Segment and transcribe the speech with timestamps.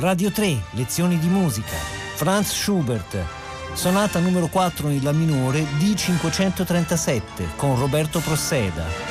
[0.00, 1.76] Radio 3, lezioni di musica.
[2.14, 3.22] Franz Schubert,
[3.74, 9.09] sonata numero 4 in La minore D537 con Roberto Prosseda.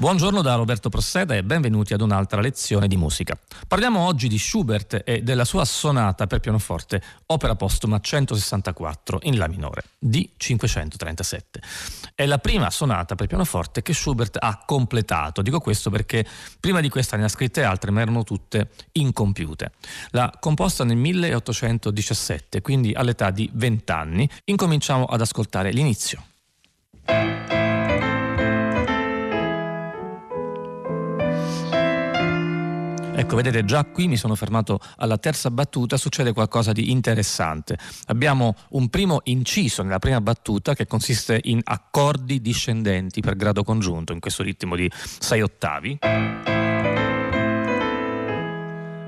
[0.00, 3.38] Buongiorno da Roberto Prosseda e benvenuti ad un'altra lezione di musica.
[3.68, 9.46] Parliamo oggi di Schubert e della sua sonata per pianoforte, opera postuma 164 in La
[9.46, 11.60] minore, di 537.
[12.14, 15.42] È la prima sonata per pianoforte che Schubert ha completato.
[15.42, 16.26] Dico questo perché
[16.58, 19.72] prima di questa ne ha scritte altre, ma erano tutte incompiute.
[20.12, 24.30] L'ha composta nel 1817, quindi all'età di 20 anni.
[24.44, 26.24] Incominciamo ad ascoltare l'inizio.
[33.20, 37.76] Ecco, vedete, già qui mi sono fermato alla terza battuta, succede qualcosa di interessante.
[38.06, 44.14] Abbiamo un primo inciso nella prima battuta che consiste in accordi discendenti per grado congiunto,
[44.14, 45.98] in questo ritmo di 6 ottavi.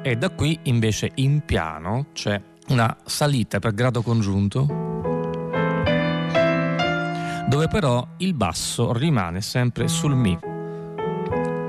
[0.03, 4.91] E da qui invece in piano c'è una salita per grado congiunto
[7.49, 10.52] dove però il basso rimane sempre sul Mi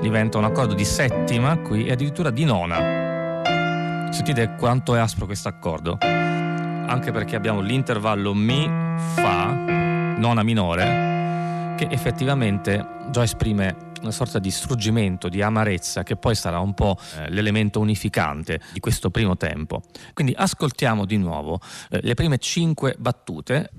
[0.04, 4.12] diventa un accordo di settima qui e addirittura di nona.
[4.12, 8.70] Sentite quanto è aspro questo accordo, anche perché abbiamo l'intervallo Mi,
[9.14, 16.34] Fa, nona minore, che effettivamente già esprime una sorta di struggimento, di amarezza, che poi
[16.34, 19.80] sarà un po' eh, l'elemento unificante di questo primo tempo.
[20.12, 23.70] Quindi ascoltiamo di nuovo eh, le prime cinque battute.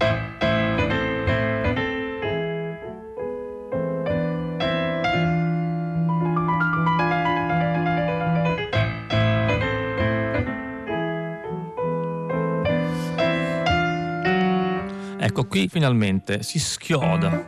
[15.37, 17.45] Ecco qui finalmente si schioda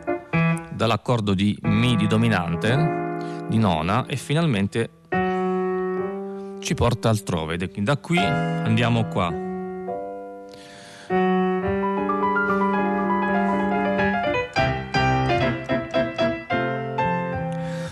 [0.74, 4.90] dall'accordo di Mi di dominante, di nona, e finalmente
[6.60, 7.56] ci porta altrove.
[7.56, 9.30] Da qui andiamo qua.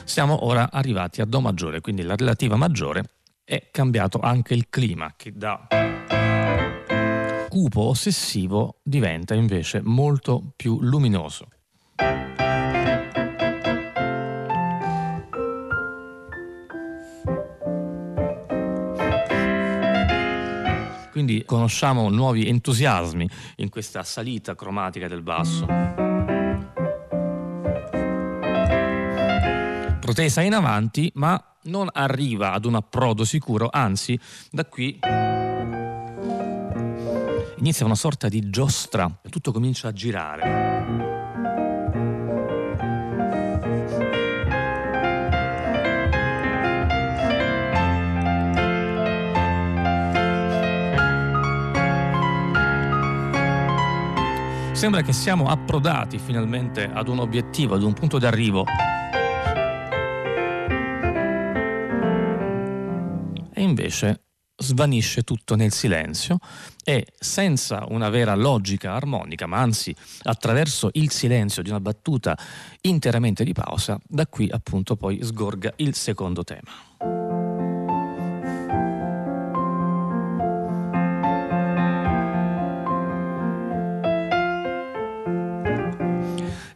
[0.05, 3.03] Siamo ora arrivati a Do maggiore, quindi la relativa maggiore
[3.45, 5.67] è cambiato anche il clima che da
[7.57, 11.49] cupo ossessivo diventa invece molto più luminoso.
[21.11, 25.65] Quindi conosciamo nuovi entusiasmi in questa salita cromatica del basso.
[29.99, 34.99] Protesa in avanti, ma non arriva ad un approdo sicuro, anzi da qui
[37.59, 40.75] inizia una sorta di giostra, tutto comincia a girare.
[54.73, 58.65] Sembra che siamo approdati finalmente ad un obiettivo, ad un punto d'arrivo.
[63.55, 64.26] E invece
[64.57, 66.39] svanisce tutto nel silenzio
[66.85, 72.37] e senza una vera logica armonica, ma anzi attraverso il silenzio di una battuta
[72.83, 76.85] interamente di pausa, da qui appunto poi sgorga il secondo tema.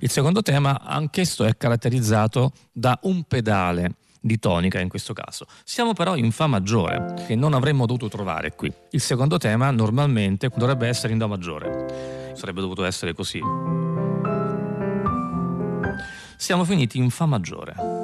[0.03, 5.47] Il secondo tema anch'esso è caratterizzato da un pedale di tonica in questo caso.
[5.65, 8.73] Siamo però in Fa maggiore, che non avremmo dovuto trovare qui.
[8.91, 12.33] Il secondo tema normalmente dovrebbe essere in Do maggiore.
[12.35, 13.41] Sarebbe dovuto essere così.
[16.37, 17.99] Siamo finiti in Fa maggiore.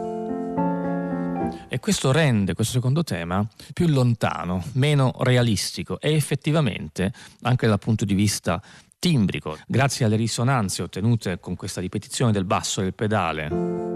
[1.69, 7.13] E questo rende questo secondo tema più lontano, meno realistico e effettivamente,
[7.43, 8.63] anche dal punto di vista
[8.99, 13.96] timbrico, grazie alle risonanze ottenute con questa ripetizione del basso del pedale,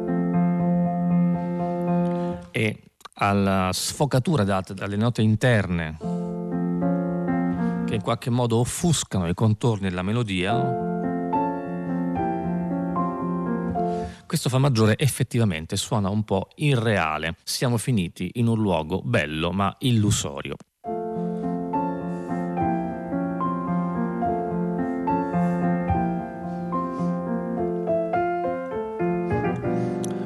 [2.51, 5.97] e alla sfocatura data dalle note interne
[7.87, 10.89] che in qualche modo offuscano i contorni della melodia,
[14.27, 17.35] questo Fa maggiore effettivamente suona un po' irreale.
[17.43, 20.55] Siamo finiti in un luogo bello ma illusorio.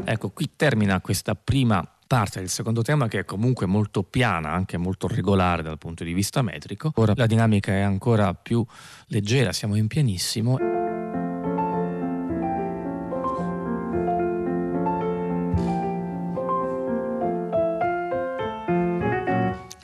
[0.05, 4.77] Ecco, qui termina questa prima parte del secondo tema che è comunque molto piana, anche
[4.77, 6.93] molto regolare dal punto di vista metrico.
[6.97, 8.65] Ora la dinamica è ancora più
[9.07, 10.59] leggera, siamo in pianissimo.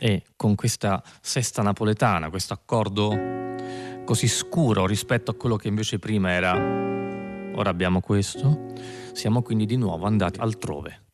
[0.03, 3.15] E con questa sesta napoletana, questo accordo
[4.05, 6.55] così scuro rispetto a quello che invece prima era...
[7.53, 8.73] Ora abbiamo questo,
[9.13, 11.10] siamo quindi di nuovo andati altrove.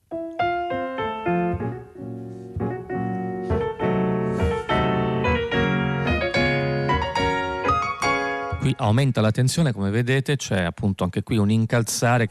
[8.66, 12.26] Qui aumenta la tensione, come vedete c'è appunto anche qui un incalzare.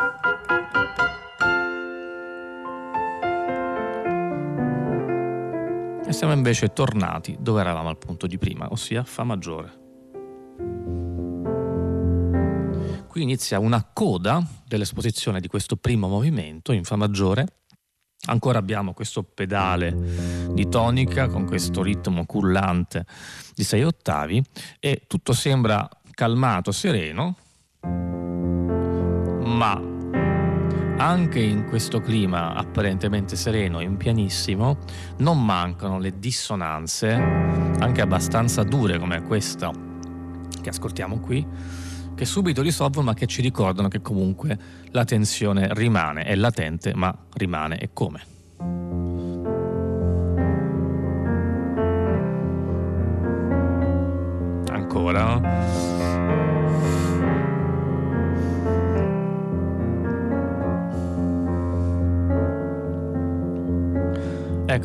[6.05, 9.79] E siamo invece tornati dove eravamo al punto di prima, ossia Fa maggiore.
[13.07, 17.59] Qui inizia una coda dell'esposizione di questo primo movimento in Fa maggiore.
[18.25, 19.95] Ancora abbiamo questo pedale
[20.51, 23.05] di tonica con questo ritmo cullante
[23.53, 24.43] di 6 ottavi
[24.81, 27.35] e tutto sembra calmato, sereno,
[29.43, 29.79] ma
[30.97, 34.77] anche in questo clima apparentemente sereno e pianissimo
[35.17, 39.71] non mancano le dissonanze, anche abbastanza dure come questa
[40.61, 41.45] che ascoltiamo qui,
[42.15, 44.57] che subito risolvono ma che ci ricordano che comunque
[44.91, 48.23] la tensione rimane, è latente ma rimane e come.
[54.71, 55.94] Ancora.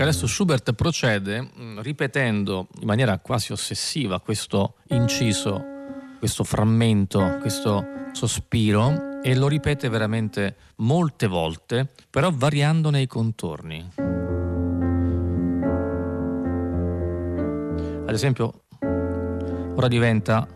[0.01, 5.63] Ecco, adesso Schubert procede mm, ripetendo in maniera quasi ossessiva questo inciso,
[6.19, 13.91] questo frammento, questo sospiro e lo ripete veramente molte volte, però variandone i contorni.
[18.07, 18.63] Ad esempio,
[19.75, 20.49] ora diventa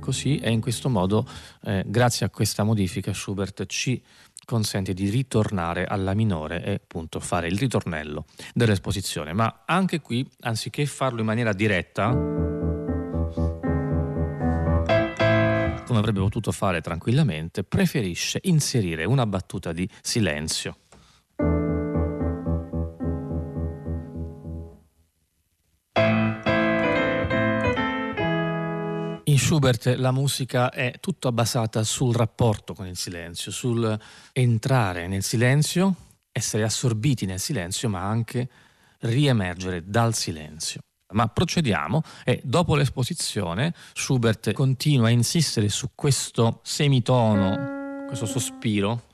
[0.00, 1.26] così e in questo modo,
[1.64, 4.02] eh, grazie a questa modifica, Schubert ci
[4.44, 9.32] consente di ritornare alla minore e appunto fare il ritornello dell'esposizione.
[9.32, 12.10] Ma anche qui, anziché farlo in maniera diretta,
[15.86, 20.76] come avrebbe potuto fare tranquillamente, preferisce inserire una battuta di silenzio.
[29.54, 33.96] Schubert la musica è tutta basata sul rapporto con il silenzio, sul
[34.32, 35.94] entrare nel silenzio,
[36.32, 38.48] essere assorbiti nel silenzio, ma anche
[39.02, 40.80] riemergere dal silenzio.
[41.12, 49.04] Ma procediamo e dopo l'esposizione Schubert continua a insistere su questo semitono, questo sospiro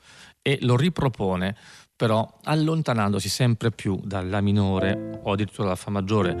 [0.41, 1.55] e lo ripropone
[1.95, 6.35] però allontanandosi sempre più dalla minore o addirittura dalla Fa maggiore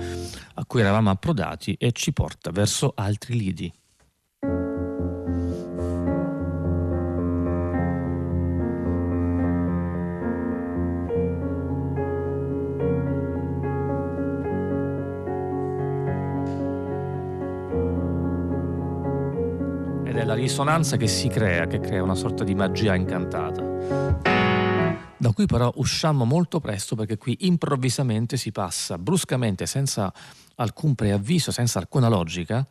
[0.55, 3.71] a cui eravamo approdati e ci porta verso altri lidi.
[20.31, 23.61] La risonanza che si crea, che crea una sorta di magia incantata
[25.17, 30.11] da cui però usciamo molto presto perché qui improvvisamente si passa bruscamente, senza
[30.55, 32.65] alcun preavviso, senza alcuna logica,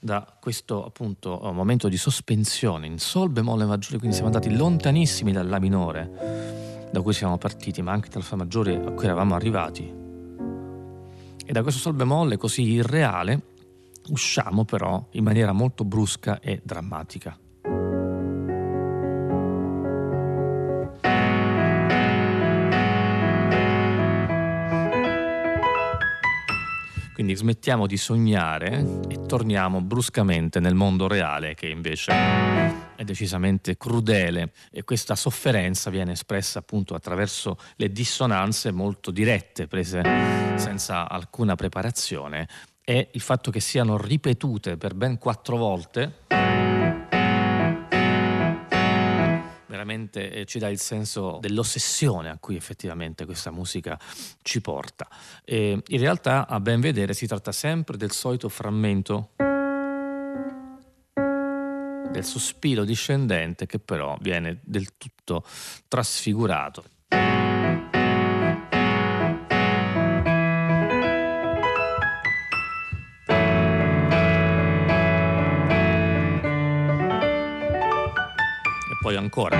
[0.00, 5.48] da questo appunto momento di sospensione in sol bemolle maggiore, quindi siamo andati lontanissimi dal
[5.48, 9.82] La minore da cui siamo partiti, ma anche dal Fa maggiore a cui eravamo arrivati.
[11.46, 13.53] E da questo sol bemolle così irreale
[14.08, 17.38] usciamo però in maniera molto brusca e drammatica.
[27.14, 32.12] Quindi smettiamo di sognare e torniamo bruscamente nel mondo reale che invece
[32.96, 40.02] è decisamente crudele e questa sofferenza viene espressa appunto attraverso le dissonanze molto dirette prese
[40.56, 42.48] senza alcuna preparazione
[42.84, 46.22] e il fatto che siano ripetute per ben quattro volte
[49.84, 53.98] veramente eh, ci dà il senso dell'ossessione a cui effettivamente questa musica
[54.42, 55.08] ci porta.
[55.44, 59.30] E in realtà, a ben vedere, si tratta sempre del solito frammento
[62.10, 65.44] del sospiro discendente che però viene del tutto
[65.88, 66.84] trasfigurato.
[79.04, 79.58] Poi ancora.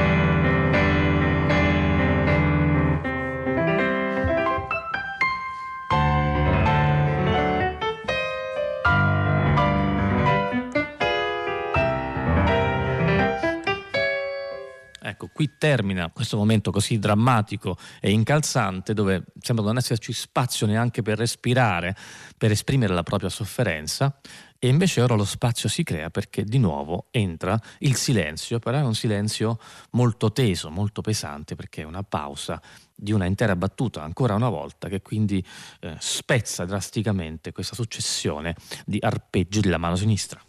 [15.06, 21.02] Ecco, qui termina questo momento così drammatico e incalzante dove sembra non esserci spazio neanche
[21.02, 21.94] per respirare,
[22.38, 24.18] per esprimere la propria sofferenza
[24.58, 28.82] e invece ora lo spazio si crea perché di nuovo entra il silenzio, però è
[28.82, 29.58] un silenzio
[29.90, 32.60] molto teso, molto pesante perché è una pausa
[32.94, 35.44] di una intera battuta ancora una volta che quindi
[35.80, 38.54] eh, spezza drasticamente questa successione
[38.86, 40.40] di arpeggi della mano sinistra.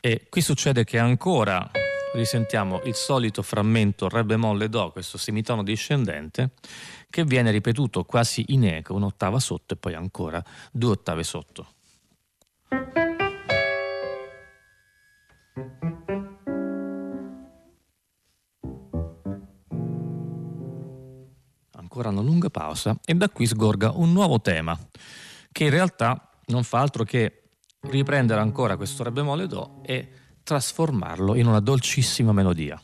[0.00, 1.68] E qui succede che ancora
[2.16, 6.52] risentiamo il solito frammento Re bemolle Do, questo semitono discendente,
[7.10, 10.42] che viene ripetuto quasi in eco, un'ottava sotto e poi ancora
[10.72, 11.66] due ottave sotto.
[21.72, 24.76] Ancora una lunga pausa e da qui sgorga un nuovo tema,
[25.52, 27.42] che in realtà non fa altro che
[27.82, 32.80] riprendere ancora questo Re bemolle Do e trasformarlo in una dolcissima melodia.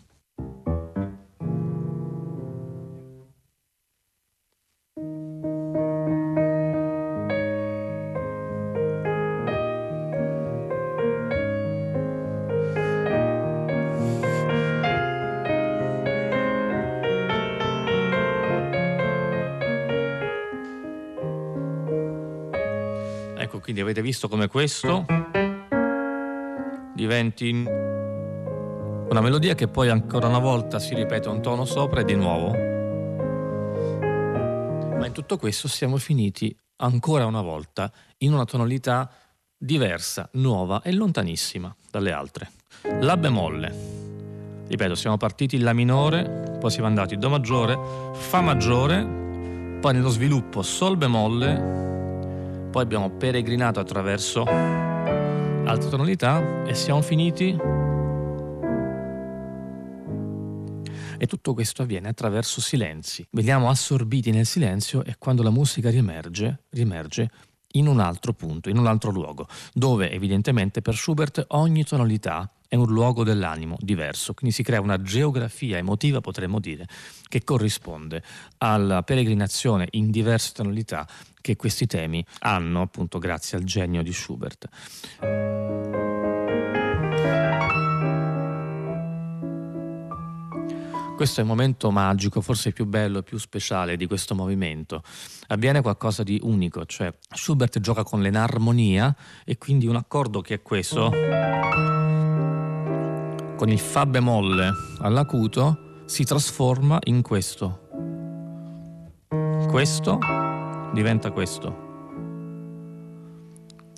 [23.37, 25.22] Ecco, quindi avete visto come questo
[27.03, 32.15] diventi una melodia che poi ancora una volta si ripete un tono sopra e di
[32.15, 32.51] nuovo.
[34.97, 39.11] Ma in tutto questo siamo finiti ancora una volta in una tonalità
[39.57, 42.53] diversa, nuova e lontanissima dalle altre.
[43.01, 43.75] La bemolle.
[44.69, 47.77] Ripeto, siamo partiti in La minore, poi siamo andati Do maggiore,
[48.13, 49.05] Fa maggiore,
[49.81, 54.45] poi nello sviluppo Sol bemolle, poi abbiamo peregrinato attraverso
[55.65, 57.57] altre tonalità e siamo finiti.
[61.19, 63.27] E tutto questo avviene attraverso silenzi.
[63.31, 67.31] Veniamo assorbiti nel silenzio e quando la musica riemerge, riemerge
[67.75, 72.77] in un altro punto, in un altro luogo, dove evidentemente per Schubert ogni tonalità è
[72.77, 76.87] un luogo dell'animo diverso, quindi si crea una geografia emotiva, potremmo dire,
[77.29, 78.23] che corrisponde
[78.57, 81.07] alla peregrinazione in diverse tonalità
[81.43, 84.71] che questi temi hanno, appunto grazie al genio di Schubert.
[91.15, 95.03] Questo è il momento magico, forse il più bello e più speciale di questo movimento.
[95.49, 99.15] Avviene qualcosa di unico, cioè Schubert gioca con l'enarmonia
[99.45, 101.11] e quindi un accordo che è questo,
[103.63, 107.87] con il Fa bemolle all'acuto, si trasforma in questo.
[109.69, 110.19] Questo
[110.93, 111.91] diventa questo.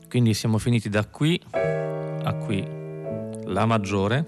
[0.06, 2.62] Quindi siamo finiti da qui a qui,
[3.46, 4.26] La maggiore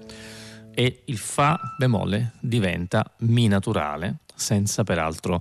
[0.73, 5.39] e il Fa bemolle diventa Mi naturale, senza peraltro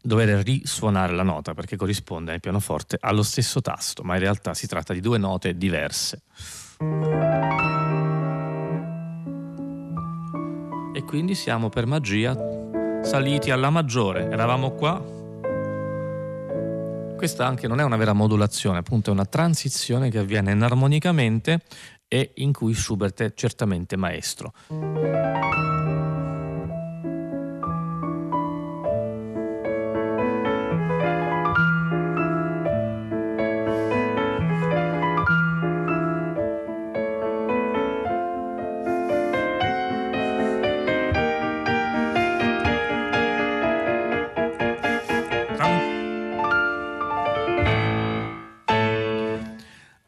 [0.00, 4.68] dover risuonare la nota perché corrisponde nel pianoforte allo stesso tasto, ma in realtà si
[4.68, 6.22] tratta di due note diverse.
[11.14, 12.36] Quindi siamo per magia
[13.04, 14.28] saliti alla maggiore.
[14.32, 15.00] Eravamo qua.
[17.16, 21.60] Questa anche non è una vera modulazione, appunto è una transizione che avviene enarmonicamente
[22.08, 24.54] e in cui Schubert è certamente maestro.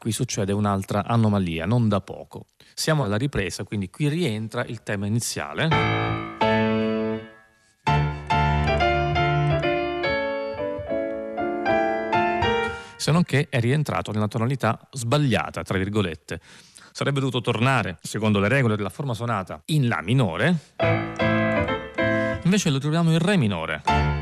[0.07, 2.47] Qui succede un'altra anomalia, non da poco.
[2.75, 5.69] Siamo alla ripresa, quindi qui rientra il tema iniziale.
[12.95, 16.41] Se non che è rientrato nella tonalità sbagliata, tra virgolette.
[16.93, 20.57] Sarebbe dovuto tornare, secondo le regole della forma sonata, in La minore,
[22.45, 24.16] invece lo troviamo in Re minore.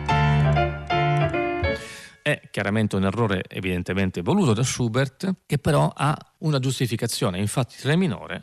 [2.27, 7.39] È chiaramente un errore evidentemente voluto da Schubert, che però ha una giustificazione.
[7.39, 8.41] Infatti Re minore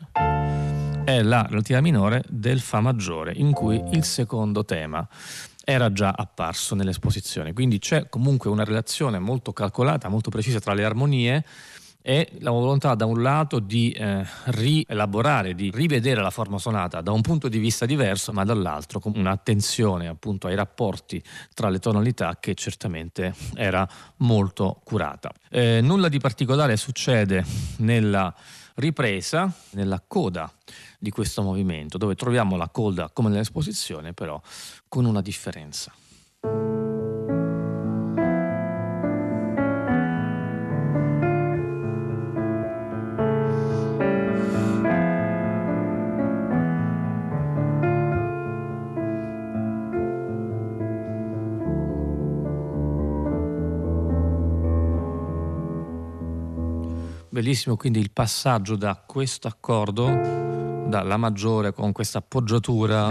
[1.04, 5.04] è la relativa minore del Fa maggiore, in cui il secondo tema
[5.64, 7.52] era già apparso nell'esposizione.
[7.52, 11.44] Quindi c'è comunque una relazione molto calcolata, molto precisa tra le armonie
[12.02, 17.12] è la volontà da un lato di eh, rielaborare, di rivedere la forma sonata da
[17.12, 21.22] un punto di vista diverso, ma dall'altro con un'attenzione appunto ai rapporti
[21.54, 25.32] tra le tonalità che certamente era molto curata.
[25.48, 27.44] Eh, nulla di particolare succede
[27.78, 28.34] nella
[28.74, 30.50] ripresa nella coda
[30.98, 34.40] di questo movimento, dove troviamo la coda come nell'esposizione, però
[34.88, 35.92] con una differenza.
[57.42, 60.04] Bellissimo quindi il passaggio da questo accordo,
[60.86, 63.06] dalla maggiore con questa appoggiatura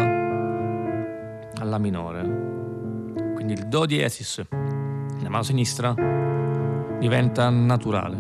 [1.57, 2.21] alla minore.
[3.33, 5.93] Quindi il Do diesis, la mano sinistra,
[6.97, 8.19] diventa naturale.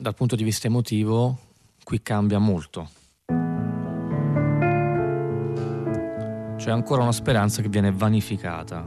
[0.00, 1.38] Dal punto di vista emotivo,
[1.84, 2.88] qui cambia molto.
[6.56, 8.84] C'è ancora una speranza che viene vanificata.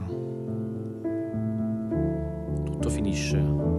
[2.65, 3.71] Tutto finisce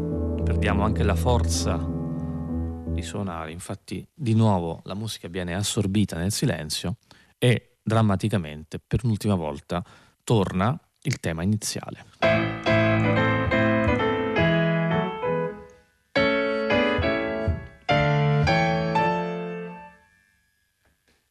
[0.43, 6.97] perdiamo anche la forza di suonare, infatti di nuovo la musica viene assorbita nel silenzio
[7.39, 9.85] e drammaticamente per un'ultima volta
[10.25, 12.05] torna il tema iniziale.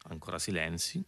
[0.04, 1.06] Ancora silenzi.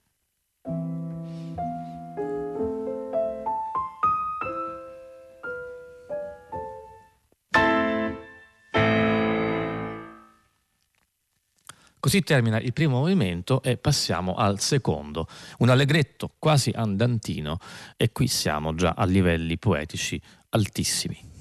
[12.14, 15.28] Così termina il primo movimento e passiamo al secondo,
[15.58, 17.58] un allegretto quasi andantino
[17.98, 21.33] e qui siamo già a livelli poetici altissimi.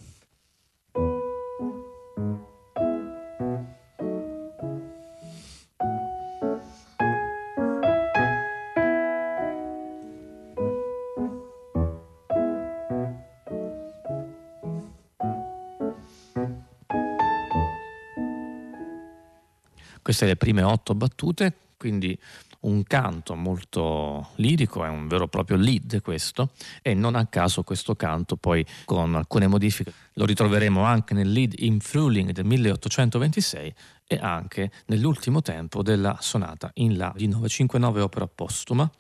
[20.13, 22.19] Queste le prime otto battute, quindi
[22.61, 26.51] un canto molto lirico, è un vero e proprio lead questo,
[26.83, 31.55] e non a caso questo canto poi con alcune modifiche lo ritroveremo anche nel lead
[31.61, 33.75] in Frühling del 1826
[34.07, 38.91] e anche nell'ultimo tempo della sonata in La di 959 opera postuma,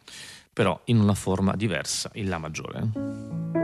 [0.51, 3.62] però in una forma diversa, in La maggiore.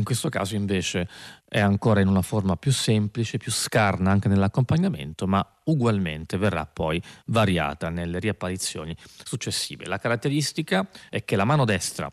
[0.00, 1.06] In questo caso invece
[1.46, 7.02] è ancora in una forma più semplice, più scarna anche nell'accompagnamento, ma ugualmente verrà poi
[7.26, 9.84] variata nelle riapparizioni successive.
[9.84, 12.10] La caratteristica è che la mano destra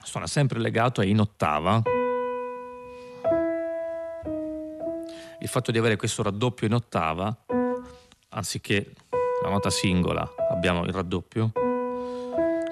[0.00, 1.82] suona sempre legato e in ottava.
[5.40, 7.36] Il fatto di avere questo raddoppio in ottava,
[8.28, 8.92] anziché
[9.42, 11.50] la nota singola, abbiamo il raddoppio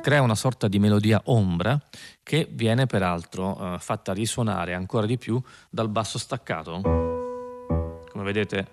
[0.07, 1.77] crea una sorta di melodia ombra
[2.23, 6.81] che viene peraltro eh, fatta risuonare ancora di più dal basso staccato.
[6.81, 8.73] Come vedete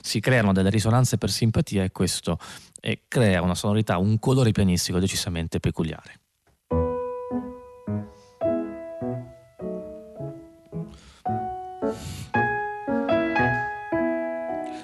[0.00, 2.40] si creano delle risonanze per simpatia e questo
[2.80, 6.18] eh, crea una sonorità, un colore pianistico decisamente peculiare.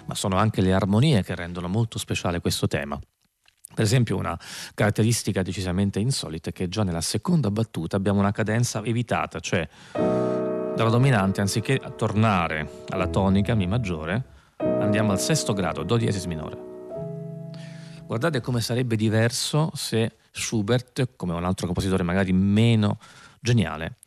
[0.07, 2.97] Ma sono anche le armonie che rendono molto speciale questo tema.
[3.73, 4.39] Per esempio una
[4.75, 10.91] caratteristica decisamente insolita è che già nella seconda battuta abbiamo una cadenza evitata, cioè dalla
[10.91, 14.25] dominante anziché tornare alla tonica Mi maggiore
[14.57, 16.69] andiamo al sesto grado, Do diesis minore.
[18.07, 22.99] Guardate come sarebbe diverso se Schubert, come un altro compositore magari meno
[23.41, 23.99] geniale,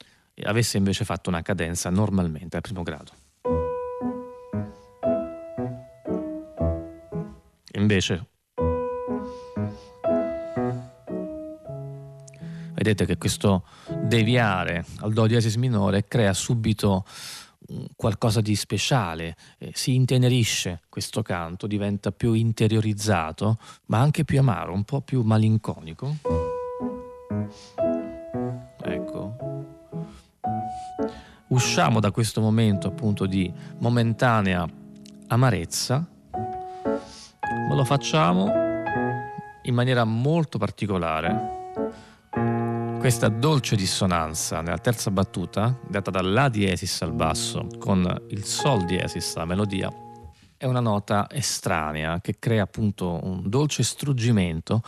[0.44, 3.12] avesse invece fatto una cadenza normalmente al primo grado.
[7.76, 8.28] Invece
[12.84, 17.06] vedete che questo deviare al Do diesis minore crea subito
[17.96, 24.74] qualcosa di speciale, eh, si intenerisce questo canto, diventa più interiorizzato, ma anche più amaro,
[24.74, 26.18] un po' più malinconico.
[28.82, 29.36] Ecco.
[31.48, 34.68] Usciamo da questo momento appunto di momentanea
[35.28, 36.06] amarezza,
[37.70, 38.52] ma lo facciamo
[39.64, 41.62] in maniera molto particolare
[43.04, 49.36] questa dolce dissonanza nella terza battuta, data dalla diesis al basso con il sol diesis,
[49.36, 49.92] la melodia,
[50.56, 54.82] è una nota estranea che crea appunto un dolce struggimento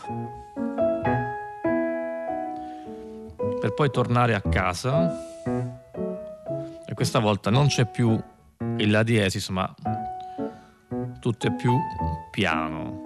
[3.59, 5.11] per poi tornare a casa
[6.85, 8.17] e questa volta non c'è più
[8.77, 9.75] il La diesis ma
[11.19, 11.77] tutto è più
[12.31, 13.01] piano.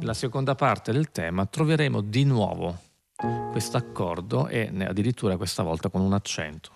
[0.00, 2.92] Nella seconda parte del tema troveremo di nuovo
[3.50, 6.70] questo accordo e addirittura questa volta con un accento.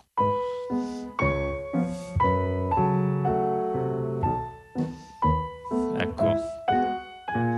[5.97, 6.35] Ecco,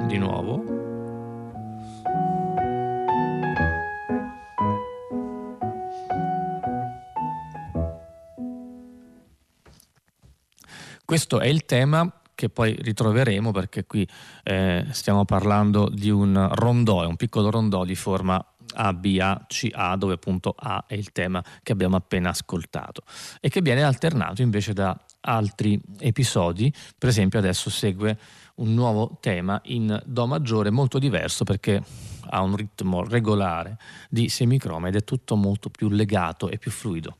[0.07, 0.81] di nuovo.
[11.05, 14.09] Questo è il tema che poi ritroveremo perché qui
[14.45, 18.43] eh, stiamo parlando di un rondò, è un piccolo rondò di forma
[18.81, 23.03] a, B, A, C, A, dove appunto A è il tema che abbiamo appena ascoltato
[23.41, 28.19] e che viene alternato invece da altri episodi, per esempio adesso segue
[28.57, 31.83] un nuovo tema in Do maggiore molto diverso perché
[32.31, 33.77] ha un ritmo regolare
[34.09, 37.19] di semicroma ed è tutto molto più legato e più fluido.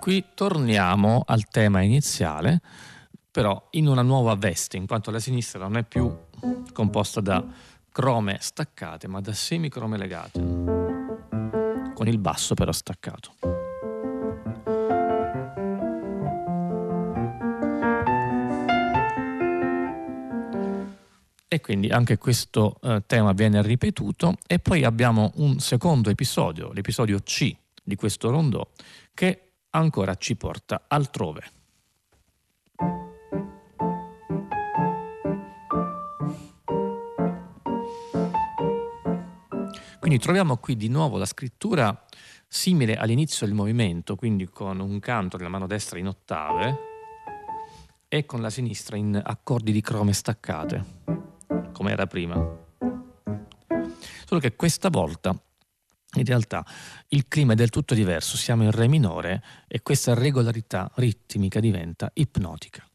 [0.00, 2.60] Qui torniamo al tema iniziale,
[3.30, 6.10] però in una nuova veste, in quanto la sinistra non è più
[6.72, 7.44] composta da
[7.92, 10.40] crome staccate, ma da semicrome legate,
[11.94, 13.34] con il basso però staccato.
[21.46, 27.18] E quindi anche questo eh, tema viene ripetuto e poi abbiamo un secondo episodio, l'episodio
[27.20, 28.66] C di questo rondò,
[29.12, 31.58] che ancora ci porta altrove.
[39.98, 42.04] Quindi troviamo qui di nuovo la scrittura
[42.48, 46.78] simile all'inizio del movimento, quindi con un canto della mano destra in ottave
[48.08, 50.84] e con la sinistra in accordi di crome staccate,
[51.72, 52.34] come era prima.
[54.24, 55.38] Solo che questa volta
[56.14, 56.64] in realtà
[57.08, 62.10] il clima è del tutto diverso, siamo in Re minore e questa regolarità ritmica diventa
[62.14, 62.89] ipnotica.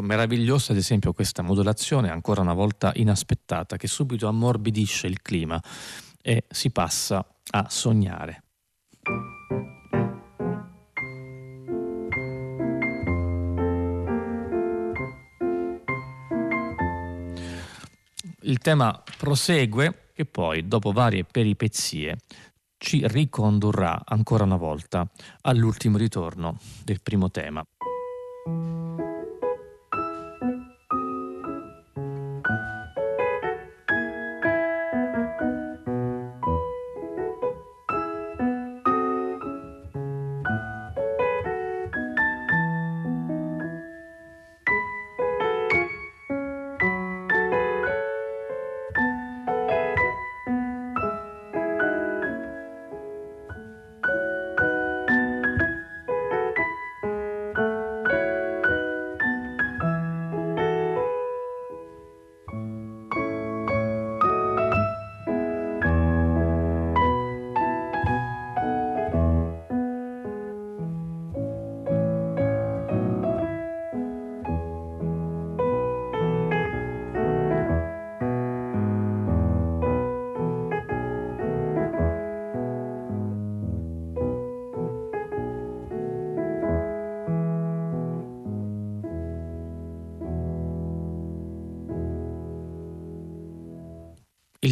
[0.00, 5.62] Meravigliosa ad esempio questa modulazione ancora una volta inaspettata che subito ammorbidisce il clima
[6.22, 8.42] e si passa a sognare.
[18.42, 22.18] Il tema prosegue che poi, dopo varie peripezie,
[22.78, 25.06] ci ricondurrà ancora una volta
[25.42, 27.62] all'ultimo ritorno del primo tema.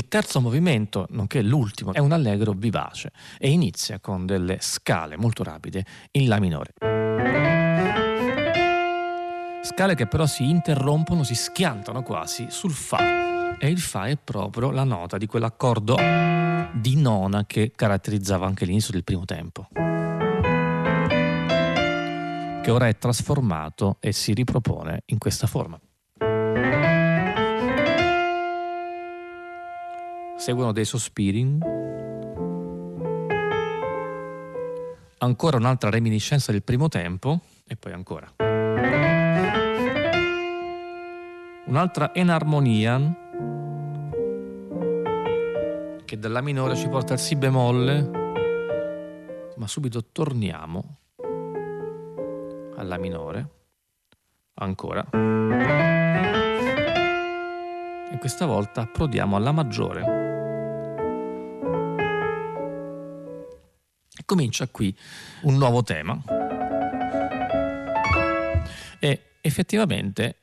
[0.08, 5.42] Il terzo movimento, nonché l'ultimo, è un allegro vivace e inizia con delle scale molto
[5.42, 6.72] rapide in La minore.
[9.62, 14.70] Scale che però si interrompono, si schiantano quasi sul Fa E il Fa è proprio
[14.70, 19.68] la nota di quell'accordo di nona che caratterizzava anche l'inizio del primo tempo,
[22.62, 25.78] che ora è trasformato e si ripropone in questa forma.
[30.38, 31.58] Seguono dei sospiri.
[35.18, 38.32] Ancora un'altra reminiscenza del primo tempo e poi ancora.
[41.66, 43.26] Un'altra enarmonia
[46.04, 48.10] che dalla minore ci porta al si bemolle,
[49.56, 50.98] ma subito torniamo
[52.76, 53.48] alla minore,
[54.54, 55.04] ancora.
[58.10, 60.17] E questa volta approdiamo alla maggiore.
[64.28, 64.94] Comincia qui
[65.42, 66.22] un nuovo tema.
[69.00, 70.36] E effettivamente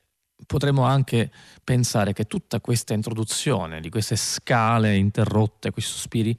[0.47, 1.31] potremmo anche
[1.63, 6.35] pensare che tutta questa introduzione di queste scale interrotte, questi sospiri,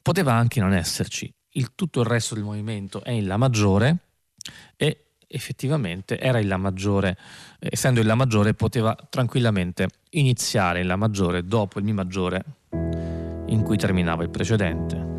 [0.00, 1.30] poteva anche non esserci.
[1.56, 3.96] Il, tutto il resto del movimento è in La maggiore
[4.76, 7.18] e effettivamente era in La maggiore,
[7.58, 12.42] essendo in La maggiore poteva tranquillamente iniziare in La maggiore dopo il Mi maggiore
[13.48, 15.13] in cui terminava il precedente.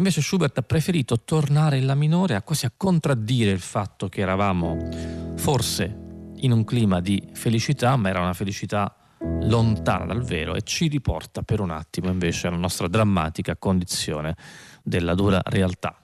[0.00, 4.22] Invece Schubert ha preferito tornare in La minore a quasi a contraddire il fatto che
[4.22, 4.88] eravamo
[5.36, 8.96] forse in un clima di felicità, ma era una felicità
[9.42, 14.36] lontana dal vero e ci riporta per un attimo invece alla nostra drammatica condizione
[14.82, 15.94] della dura realtà.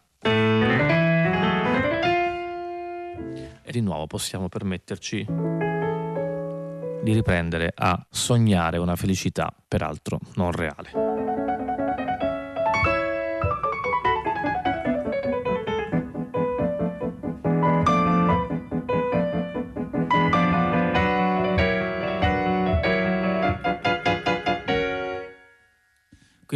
[3.62, 5.26] E di nuovo possiamo permetterci
[7.02, 11.05] di riprendere a sognare una felicità peraltro non reale.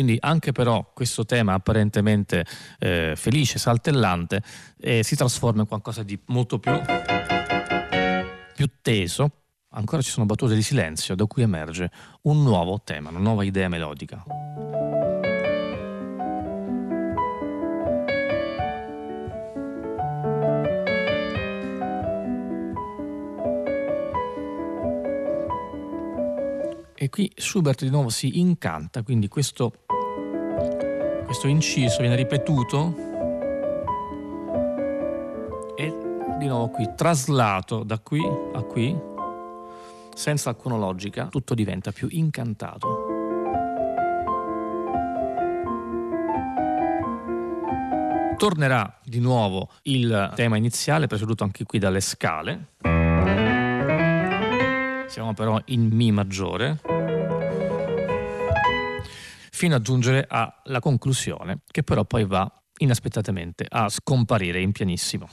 [0.01, 2.47] Quindi anche però questo tema apparentemente
[2.79, 4.43] eh, felice, saltellante,
[4.81, 6.73] eh, si trasforma in qualcosa di molto più,
[8.55, 9.31] più teso.
[9.73, 11.91] Ancora ci sono battute di silenzio da cui emerge
[12.23, 14.25] un nuovo tema, una nuova idea melodica.
[27.03, 29.85] E qui Schubert di nuovo si incanta, quindi questo,
[31.31, 32.93] questo inciso viene ripetuto
[35.77, 35.97] e
[36.40, 38.21] di nuovo qui traslato da qui
[38.53, 39.01] a qui,
[40.12, 43.07] senza alcuna logica, tutto diventa più incantato.
[48.37, 52.71] Tornerà di nuovo il tema iniziale, preceduto anche qui dalle scale.
[55.07, 56.81] Siamo però in Mi maggiore,
[59.61, 65.29] fino a giungere alla conclusione, che però poi va inaspettatamente a scomparire in pianissimo.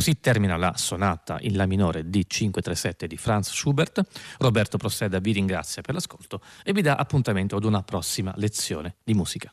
[0.00, 4.02] Così termina la sonata in La minore D537 di Franz Schubert.
[4.38, 9.12] Roberto Prosseda vi ringrazia per l'ascolto e vi dà appuntamento ad una prossima lezione di
[9.12, 9.52] musica.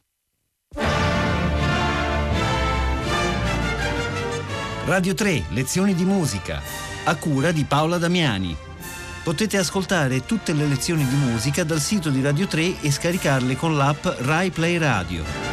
[4.86, 6.62] Radio 3, lezioni di musica,
[7.04, 8.56] a cura di Paola Damiani.
[9.26, 13.76] Potete ascoltare tutte le lezioni di musica dal sito di Radio 3 e scaricarle con
[13.76, 15.47] l'app Rai Play Radio.